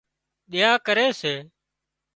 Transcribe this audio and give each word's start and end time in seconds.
ۮيا 0.51 0.71
ڪري 0.85 1.07
سي 1.19 1.33